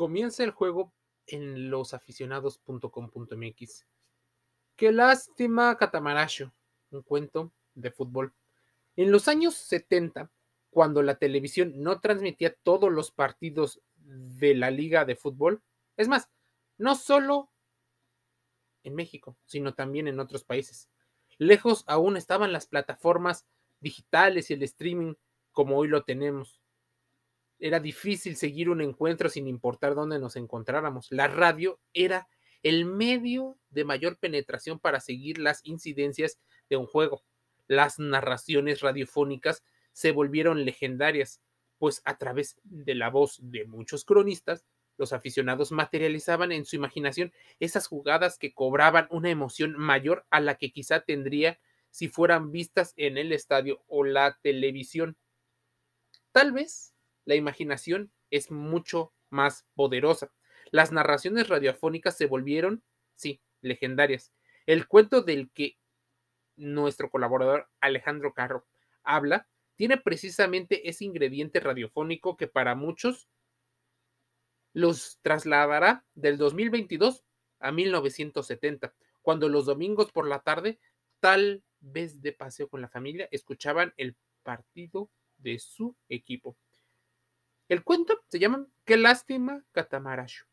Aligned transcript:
Comienza 0.00 0.42
el 0.44 0.52
juego 0.52 0.94
en 1.26 1.68
losaficionados.com.mx. 1.68 3.86
Qué 4.74 4.92
lástima, 4.92 5.76
Catamaracho, 5.76 6.54
un 6.90 7.02
cuento 7.02 7.52
de 7.74 7.90
fútbol. 7.90 8.32
En 8.96 9.12
los 9.12 9.28
años 9.28 9.56
70, 9.56 10.30
cuando 10.70 11.02
la 11.02 11.16
televisión 11.16 11.82
no 11.82 12.00
transmitía 12.00 12.56
todos 12.62 12.90
los 12.90 13.10
partidos 13.10 13.82
de 13.96 14.54
la 14.54 14.70
liga 14.70 15.04
de 15.04 15.16
fútbol, 15.16 15.60
es 15.98 16.08
más, 16.08 16.30
no 16.78 16.94
solo 16.94 17.50
en 18.82 18.94
México, 18.94 19.36
sino 19.44 19.74
también 19.74 20.08
en 20.08 20.18
otros 20.18 20.44
países. 20.44 20.88
Lejos 21.36 21.84
aún 21.86 22.16
estaban 22.16 22.54
las 22.54 22.64
plataformas 22.64 23.46
digitales 23.80 24.50
y 24.50 24.54
el 24.54 24.62
streaming 24.62 25.12
como 25.52 25.76
hoy 25.76 25.88
lo 25.88 26.04
tenemos. 26.04 26.62
Era 27.60 27.78
difícil 27.78 28.36
seguir 28.36 28.70
un 28.70 28.80
encuentro 28.80 29.28
sin 29.28 29.46
importar 29.46 29.94
dónde 29.94 30.18
nos 30.18 30.36
encontráramos. 30.36 31.08
La 31.10 31.28
radio 31.28 31.78
era 31.92 32.26
el 32.62 32.86
medio 32.86 33.58
de 33.68 33.84
mayor 33.84 34.18
penetración 34.18 34.78
para 34.78 34.98
seguir 35.00 35.38
las 35.38 35.60
incidencias 35.64 36.40
de 36.70 36.76
un 36.76 36.86
juego. 36.86 37.22
Las 37.68 37.98
narraciones 37.98 38.80
radiofónicas 38.80 39.62
se 39.92 40.12
volvieron 40.12 40.64
legendarias, 40.64 41.42
pues 41.78 42.00
a 42.06 42.16
través 42.16 42.58
de 42.64 42.94
la 42.94 43.10
voz 43.10 43.38
de 43.42 43.66
muchos 43.66 44.04
cronistas, 44.04 44.64
los 44.96 45.12
aficionados 45.12 45.72
materializaban 45.72 46.52
en 46.52 46.64
su 46.64 46.76
imaginación 46.76 47.32
esas 47.58 47.86
jugadas 47.86 48.38
que 48.38 48.52
cobraban 48.52 49.06
una 49.10 49.30
emoción 49.30 49.74
mayor 49.78 50.26
a 50.30 50.40
la 50.40 50.56
que 50.56 50.72
quizá 50.72 51.00
tendría 51.00 51.58
si 51.90 52.08
fueran 52.08 52.52
vistas 52.52 52.92
en 52.96 53.18
el 53.18 53.32
estadio 53.32 53.82
o 53.86 54.04
la 54.04 54.38
televisión. 54.42 55.16
Tal 56.32 56.52
vez 56.52 56.94
la 57.24 57.34
imaginación 57.34 58.12
es 58.30 58.50
mucho 58.50 59.12
más 59.30 59.66
poderosa. 59.74 60.32
Las 60.70 60.92
narraciones 60.92 61.48
radiofónicas 61.48 62.16
se 62.16 62.26
volvieron, 62.26 62.82
sí, 63.14 63.40
legendarias. 63.60 64.32
El 64.66 64.86
cuento 64.86 65.22
del 65.22 65.50
que 65.50 65.78
nuestro 66.56 67.10
colaborador 67.10 67.68
Alejandro 67.80 68.34
Carro 68.34 68.66
habla 69.02 69.48
tiene 69.76 69.96
precisamente 69.96 70.88
ese 70.88 71.04
ingrediente 71.04 71.58
radiofónico 71.58 72.36
que 72.36 72.46
para 72.46 72.74
muchos 72.74 73.28
los 74.72 75.18
trasladará 75.22 76.04
del 76.14 76.36
2022 76.36 77.24
a 77.60 77.72
1970, 77.72 78.94
cuando 79.22 79.48
los 79.48 79.66
domingos 79.66 80.12
por 80.12 80.26
la 80.28 80.40
tarde, 80.40 80.78
tal 81.18 81.62
vez 81.80 82.20
de 82.20 82.32
paseo 82.32 82.68
con 82.68 82.80
la 82.80 82.88
familia, 82.88 83.28
escuchaban 83.30 83.92
el 83.96 84.16
partido 84.42 85.10
de 85.38 85.58
su 85.58 85.96
equipo. 86.08 86.56
El 87.70 87.84
cuento 87.84 88.20
se 88.26 88.40
llama 88.40 88.66
Qué 88.84 88.96
lástima 88.96 89.62
Catamaracho, 89.70 90.44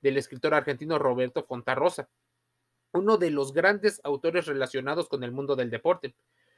del 0.00 0.16
escritor 0.16 0.54
argentino 0.54 0.98
Roberto 0.98 1.44
Fontarrosa, 1.44 2.08
uno 2.92 3.18
de 3.18 3.30
los 3.30 3.52
grandes 3.52 4.00
autores 4.04 4.46
relacionados 4.46 5.06
con 5.10 5.22
el 5.22 5.32
mundo 5.32 5.54
del 5.54 5.68
deporte. 5.68 6.14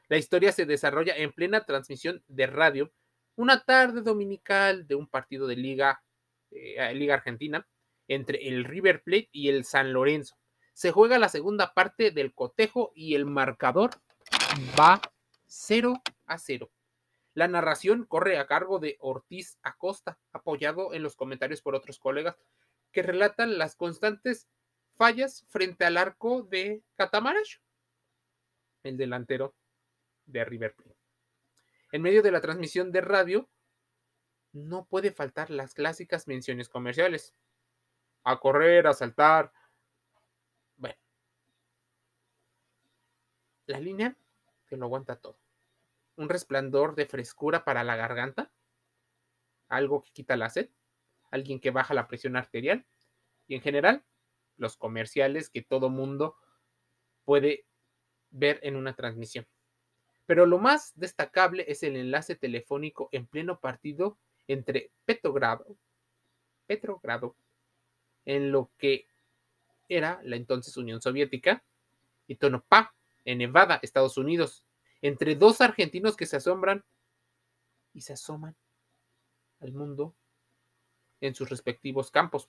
La 0.06 0.18
historia 0.18 0.52
se 0.52 0.66
desarrolla 0.66 1.16
en 1.16 1.32
plena 1.32 1.64
transmisión 1.64 2.22
de 2.28 2.46
radio, 2.46 2.92
una 3.34 3.64
tarde 3.64 4.02
dominical 4.02 4.86
de 4.86 4.94
un 4.94 5.08
partido 5.08 5.48
de 5.48 5.56
liga, 5.56 6.04
eh, 6.52 6.94
liga 6.94 7.14
argentina, 7.14 7.66
entre 8.06 8.46
el 8.46 8.64
River 8.64 9.02
Plate 9.02 9.30
y 9.32 9.48
el 9.48 9.64
San 9.64 9.92
Lorenzo. 9.92 10.36
Se 10.74 10.92
juega 10.92 11.18
la 11.18 11.28
segunda 11.28 11.74
parte 11.74 12.12
del 12.12 12.32
cotejo 12.34 12.92
y 12.94 13.16
el 13.16 13.26
marcador 13.26 13.90
va 14.78 15.02
0 15.48 16.00
a 16.26 16.38
0. 16.38 16.70
La 17.34 17.48
narración 17.48 18.04
corre 18.04 18.38
a 18.38 18.46
cargo 18.46 18.78
de 18.78 18.96
Ortiz 19.00 19.58
Acosta, 19.62 20.18
apoyado 20.32 20.92
en 20.92 21.02
los 21.02 21.16
comentarios 21.16 21.62
por 21.62 21.74
otros 21.74 21.98
colegas 21.98 22.36
que 22.92 23.02
relatan 23.02 23.56
las 23.56 23.74
constantes 23.74 24.48
fallas 24.96 25.46
frente 25.48 25.86
al 25.86 25.96
arco 25.96 26.42
de 26.42 26.82
Catamaracho, 26.96 27.60
el 28.82 28.98
delantero 28.98 29.54
de 30.26 30.44
River 30.44 30.74
Plate. 30.74 30.98
En 31.92 32.02
medio 32.02 32.22
de 32.22 32.32
la 32.32 32.42
transmisión 32.42 32.92
de 32.92 33.00
radio, 33.00 33.48
no 34.52 34.84
puede 34.84 35.10
faltar 35.10 35.50
las 35.50 35.72
clásicas 35.72 36.28
menciones 36.28 36.68
comerciales. 36.68 37.34
A 38.24 38.38
correr, 38.38 38.86
a 38.86 38.92
saltar. 38.92 39.52
Bueno. 40.76 40.96
La 43.66 43.80
línea 43.80 44.16
que 44.66 44.76
lo 44.76 44.84
aguanta 44.84 45.16
todo 45.16 45.38
un 46.16 46.28
resplandor 46.28 46.94
de 46.94 47.06
frescura 47.06 47.64
para 47.64 47.84
la 47.84 47.96
garganta, 47.96 48.52
algo 49.68 50.02
que 50.02 50.12
quita 50.12 50.36
la 50.36 50.50
sed, 50.50 50.70
alguien 51.30 51.60
que 51.60 51.70
baja 51.70 51.94
la 51.94 52.08
presión 52.08 52.36
arterial 52.36 52.86
y 53.46 53.54
en 53.54 53.62
general 53.62 54.04
los 54.56 54.76
comerciales 54.76 55.48
que 55.48 55.62
todo 55.62 55.88
mundo 55.88 56.36
puede 57.24 57.66
ver 58.30 58.60
en 58.62 58.76
una 58.76 58.94
transmisión. 58.94 59.46
Pero 60.26 60.46
lo 60.46 60.58
más 60.58 60.92
destacable 60.94 61.64
es 61.68 61.82
el 61.82 61.96
enlace 61.96 62.36
telefónico 62.36 63.08
en 63.12 63.26
pleno 63.26 63.60
partido 63.60 64.18
entre 64.46 64.92
Petrogrado, 65.04 65.76
Petrogrado, 66.66 67.36
en 68.24 68.52
lo 68.52 68.70
que 68.78 69.08
era 69.88 70.20
la 70.22 70.36
entonces 70.36 70.76
Unión 70.76 71.02
Soviética, 71.02 71.64
y 72.26 72.36
Tonopah, 72.36 72.94
en 73.24 73.38
Nevada, 73.38 73.78
Estados 73.82 74.16
Unidos, 74.16 74.64
entre 75.02 75.34
dos 75.34 75.60
argentinos 75.60 76.16
que 76.16 76.26
se 76.26 76.36
asombran 76.36 76.84
y 77.92 78.00
se 78.00 78.14
asoman 78.14 78.56
al 79.60 79.72
mundo 79.72 80.14
en 81.20 81.34
sus 81.34 81.50
respectivos 81.50 82.10
campos. 82.10 82.48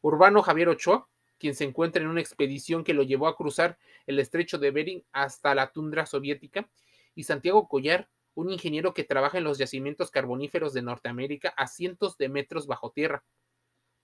Urbano 0.00 0.42
Javier 0.42 0.68
Ochoa, 0.68 1.08
quien 1.38 1.54
se 1.54 1.64
encuentra 1.64 2.02
en 2.02 2.08
una 2.08 2.20
expedición 2.20 2.84
que 2.84 2.94
lo 2.94 3.02
llevó 3.02 3.26
a 3.26 3.36
cruzar 3.36 3.78
el 4.06 4.18
estrecho 4.18 4.58
de 4.58 4.70
Bering 4.70 5.04
hasta 5.12 5.54
la 5.54 5.72
tundra 5.72 6.06
soviética, 6.06 6.68
y 7.14 7.24
Santiago 7.24 7.68
Collar, 7.68 8.08
un 8.34 8.50
ingeniero 8.50 8.94
que 8.94 9.04
trabaja 9.04 9.38
en 9.38 9.44
los 9.44 9.58
yacimientos 9.58 10.10
carboníferos 10.10 10.72
de 10.72 10.82
Norteamérica 10.82 11.50
a 11.50 11.66
cientos 11.66 12.16
de 12.16 12.28
metros 12.28 12.66
bajo 12.66 12.90
tierra. 12.90 13.24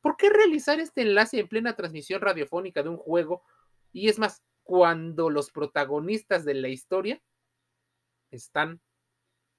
¿Por 0.00 0.16
qué 0.16 0.30
realizar 0.30 0.78
este 0.78 1.02
enlace 1.02 1.40
en 1.40 1.48
plena 1.48 1.74
transmisión 1.74 2.20
radiofónica 2.20 2.82
de 2.82 2.90
un 2.90 2.98
juego? 2.98 3.42
Y 3.92 4.08
es 4.08 4.18
más, 4.18 4.42
cuando 4.62 5.30
los 5.30 5.50
protagonistas 5.50 6.44
de 6.44 6.54
la 6.54 6.68
historia 6.68 7.22
están 8.30 8.80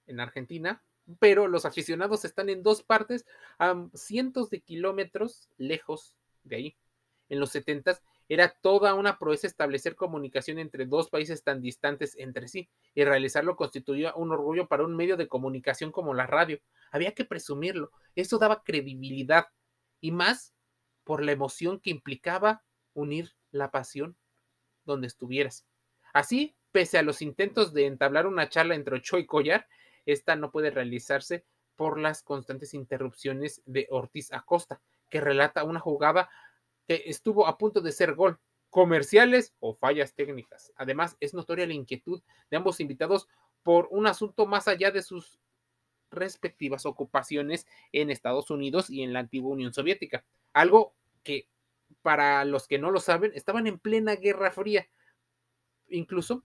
en 0.08 0.20
Argentina, 0.20 0.84
pero 1.20 1.48
los 1.48 1.66
aficionados 1.66 2.26
están 2.26 2.50
en 2.50 2.64
dos 2.64 2.84
partes 2.84 3.26
a 3.58 3.88
cientos 3.94 4.50
de 4.50 4.62
kilómetros 4.62 5.50
lejos 5.58 6.16
de 6.44 6.56
ahí. 6.56 6.78
En 7.30 7.40
los 7.40 7.52
70 7.52 8.00
era 8.28 8.50
toda 8.50 8.94
una 8.94 9.18
proeza 9.18 9.48
establecer 9.48 9.96
comunicación 9.96 10.60
entre 10.60 10.86
dos 10.86 11.10
países 11.10 11.44
tan 11.44 11.62
distantes 11.62 12.16
entre 12.18 12.48
sí 12.48 12.70
y 12.94 13.04
realizarlo 13.04 13.56
constituía 13.56 14.14
un 14.16 14.32
orgullo 14.32 14.68
para 14.68 14.84
un 14.84 14.96
medio 14.96 15.18
de 15.18 15.28
comunicación 15.28 15.92
como 15.92 16.14
la 16.14 16.28
radio. 16.28 16.60
Había 16.92 17.14
que 17.14 17.26
presumirlo. 17.26 17.92
Eso 18.16 18.38
daba 18.38 18.64
credibilidad 18.64 19.48
y 20.00 20.12
más 20.12 20.54
por 21.04 21.24
la 21.24 21.32
emoción 21.32 21.80
que 21.80 21.90
implicaba 21.90 22.64
unir 22.94 23.34
la 23.52 23.72
pasión 23.72 24.16
donde 24.86 25.08
estuvieras. 25.08 25.66
Así, 26.14 26.56
pese 26.72 26.98
a 26.98 27.04
los 27.04 27.22
intentos 27.22 27.74
de 27.74 27.86
entablar 27.86 28.28
una 28.28 28.50
charla 28.50 28.76
entre 28.76 28.98
Ochoa 28.98 29.20
y 29.20 29.26
Collar, 29.26 29.68
esta 30.06 30.36
no 30.36 30.52
puede 30.52 30.72
realizarse 30.72 31.46
por 31.76 32.00
las 32.00 32.24
constantes 32.24 32.74
interrupciones 32.74 33.62
de 33.66 33.88
Ortiz 33.90 34.34
Acosta, 34.34 34.82
que 35.10 35.22
relata 35.22 35.64
una 35.64 35.80
jugada 35.80 36.30
que 36.88 37.04
estuvo 37.06 37.48
a 37.48 37.58
punto 37.58 37.82
de 37.82 37.92
ser 37.92 38.16
gol, 38.16 38.40
comerciales 38.70 39.54
o 39.60 39.76
fallas 39.76 40.14
técnicas. 40.14 40.74
Además, 40.76 41.18
es 41.20 41.34
notoria 41.34 41.66
la 41.68 41.74
inquietud 41.74 42.22
de 42.50 42.58
ambos 42.58 42.80
invitados 42.80 43.28
por 43.64 43.88
un 43.92 44.08
asunto 44.08 44.46
más 44.46 44.68
allá 44.68 44.92
de 44.92 45.02
sus 45.02 45.40
respectivas 46.12 46.86
ocupaciones 46.86 47.68
en 47.92 48.10
Estados 48.10 48.50
Unidos 48.50 48.90
y 48.90 49.04
en 49.04 49.14
la 49.14 49.20
antigua 49.20 49.52
Unión 49.52 49.74
Soviética. 49.74 50.26
Algo 50.54 50.96
que, 51.24 51.48
para 52.02 52.44
los 52.46 52.68
que 52.68 52.80
no 52.80 52.92
lo 52.92 53.00
saben, 53.00 53.32
estaban 53.36 53.68
en 53.68 53.80
plena 53.80 54.16
Guerra 54.16 54.52
Fría. 54.52 54.88
Incluso 55.88 56.44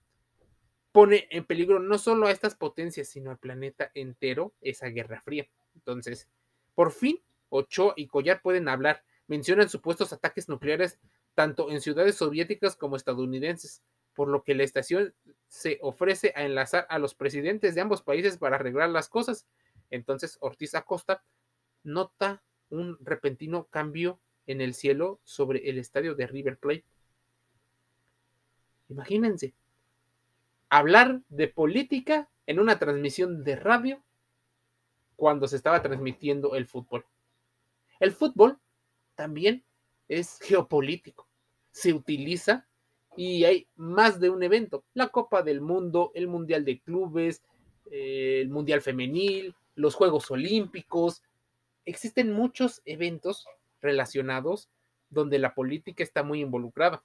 pone 0.95 1.27
en 1.31 1.45
peligro 1.45 1.81
no 1.81 1.99
solo 1.99 2.29
a 2.29 2.31
estas 2.31 2.55
potencias, 2.55 3.09
sino 3.09 3.33
al 3.33 3.39
planeta 3.39 3.91
entero 3.95 4.55
esa 4.61 4.87
Guerra 4.87 5.21
Fría. 5.23 5.49
Entonces, 5.75 6.29
por 6.77 6.93
fin, 6.93 7.21
Ochoa 7.49 7.95
y 7.97 8.07
Collar 8.07 8.41
pueden 8.41 8.69
hablar. 8.69 9.03
Mencionan 9.27 9.69
supuestos 9.69 10.13
ataques 10.13 10.49
nucleares 10.49 11.01
tanto 11.35 11.73
en 11.73 11.81
ciudades 11.81 12.15
soviéticas 12.15 12.77
como 12.77 12.95
estadounidenses, 12.95 13.83
por 14.15 14.29
lo 14.29 14.45
que 14.45 14.55
la 14.55 14.63
estación 14.63 15.13
se 15.49 15.81
ofrece 15.83 16.33
a 16.37 16.45
enlazar 16.45 16.87
a 16.89 17.01
los 17.01 17.17
presidentes 17.17 17.75
de 17.75 17.81
ambos 17.81 18.03
países 18.03 18.39
para 18.39 18.55
arreglar 18.55 18.91
las 18.91 19.09
cosas. 19.09 19.49
Entonces 19.91 20.39
Ortiz 20.39 20.77
Acosta 20.77 21.25
nota 21.83 22.45
un 22.71 22.99
repentino 23.01 23.65
cambio 23.65 24.21
en 24.47 24.61
el 24.61 24.75
cielo 24.75 25.19
sobre 25.25 25.69
el 25.69 25.79
estadio 25.79 26.15
de 26.15 26.29
River 26.29 26.57
Plate. 26.57 26.85
Imagínense, 28.89 29.55
hablar 30.79 31.21
de 31.29 31.47
política 31.47 32.29
en 32.47 32.59
una 32.59 32.81
transmisión 32.81 33.45
de 33.45 33.55
radio 33.55 34.03
cuando 35.15 35.47
se 35.47 35.55
estaba 35.55 35.83
transmitiendo 35.83 36.57
el 36.57 36.67
fútbol. 36.67 37.07
El 38.01 38.11
fútbol 38.11 38.59
también 39.15 39.63
es 40.09 40.41
geopolítico. 40.43 41.29
Se 41.71 41.93
utiliza 41.93 42.67
y 43.17 43.45
hay 43.45 43.69
más 43.77 44.19
de 44.19 44.31
un 44.31 44.43
evento. 44.43 44.85
La 44.95 45.11
Copa 45.11 45.43
del 45.43 45.61
Mundo, 45.61 46.11
el 46.13 46.27
Mundial 46.27 46.65
de 46.65 46.81
Clubes, 46.81 47.45
eh, 47.93 48.41
el 48.41 48.51
Mundial 48.51 48.83
Femenil, 48.83 49.55
los 49.77 49.95
Juegos 49.95 50.29
Olímpicos. 50.33 51.23
Existen 51.85 52.33
muchos 52.33 52.83
eventos 52.85 53.47
relacionados 53.81 54.69
donde 55.09 55.39
la 55.39 55.55
política 55.55 56.03
está 56.03 56.25
muy 56.25 56.41
involucrada. 56.41 57.05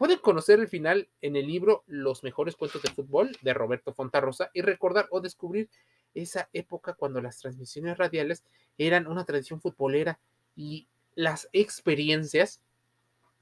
Pueden 0.00 0.18
conocer 0.18 0.58
el 0.60 0.66
final 0.66 1.10
en 1.20 1.36
el 1.36 1.46
libro 1.46 1.84
Los 1.86 2.24
mejores 2.24 2.56
cuentos 2.56 2.80
de 2.80 2.88
fútbol 2.88 3.36
de 3.42 3.52
Roberto 3.52 3.92
Fontarrosa 3.92 4.50
y 4.54 4.62
recordar 4.62 5.06
o 5.10 5.20
descubrir 5.20 5.68
esa 6.14 6.48
época 6.54 6.94
cuando 6.94 7.20
las 7.20 7.38
transmisiones 7.38 7.98
radiales 7.98 8.42
eran 8.78 9.06
una 9.06 9.26
tradición 9.26 9.60
futbolera 9.60 10.18
y 10.56 10.88
las 11.16 11.50
experiencias 11.52 12.62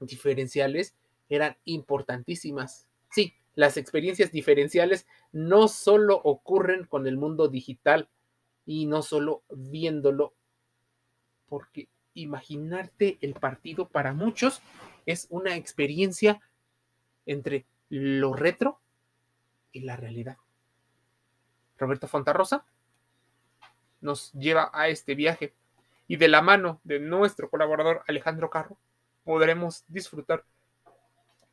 diferenciales 0.01 0.95
eran 1.29 1.55
importantísimas. 1.63 2.89
Sí, 3.09 3.35
las 3.55 3.77
experiencias 3.77 4.33
diferenciales 4.33 5.07
no 5.31 5.69
solo 5.69 6.17
ocurren 6.21 6.83
con 6.83 7.07
el 7.07 7.15
mundo 7.15 7.47
digital 7.47 8.09
y 8.65 8.85
no 8.85 9.01
solo 9.01 9.43
viéndolo, 9.49 10.33
porque 11.47 11.87
imaginarte 12.15 13.17
el 13.21 13.33
partido 13.35 13.87
para 13.87 14.11
muchos 14.11 14.61
es 15.05 15.25
una 15.29 15.55
experiencia 15.55 16.41
entre 17.29 17.65
lo 17.89 18.33
retro 18.33 18.79
y 19.71 19.81
la 19.81 19.95
realidad. 19.95 20.37
Roberto 21.77 22.07
Fontarrosa 22.07 22.65
nos 24.01 24.31
lleva 24.33 24.71
a 24.73 24.87
este 24.89 25.13
viaje 25.13 25.53
y 26.07 26.17
de 26.17 26.27
la 26.27 26.41
mano 26.41 26.81
de 26.83 26.99
nuestro 26.99 27.49
colaborador 27.49 28.03
Alejandro 28.07 28.49
Carro 28.49 28.77
podremos 29.23 29.83
disfrutar 29.87 30.43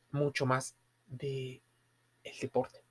mucho 0.09 0.47
más 0.47 0.75
de 1.05 1.61
el 2.23 2.39
deporte 2.39 2.81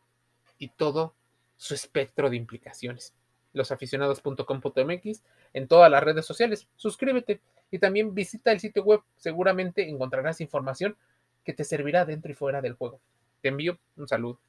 y 0.58 0.68
todo 0.68 1.14
su 1.56 1.74
espectro 1.74 2.30
de 2.30 2.36
implicaciones. 2.36 3.14
Losaficionados.com.mx 3.52 5.22
en 5.54 5.66
todas 5.66 5.90
las 5.90 6.04
redes 6.04 6.24
sociales. 6.24 6.68
Suscríbete 6.76 7.40
y 7.70 7.78
también 7.78 8.14
visita 8.14 8.52
el 8.52 8.60
sitio 8.60 8.84
web. 8.84 9.00
Seguramente 9.16 9.88
encontrarás 9.88 10.40
información 10.40 10.96
que 11.46 11.54
te 11.54 11.64
servirá 11.64 12.04
dentro 12.04 12.30
y 12.30 12.34
fuera 12.34 12.60
del 12.60 12.74
juego. 12.74 13.00
Te 13.40 13.48
envío 13.48 13.78
un 13.96 14.08
saludo. 14.08 14.40